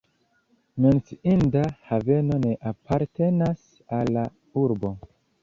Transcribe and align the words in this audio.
Menciinda 0.85 1.63
haveno 1.89 2.39
ne 2.47 2.55
apartenas 2.71 3.63
al 4.01 4.13
la 4.19 4.27
urbo. 4.65 4.95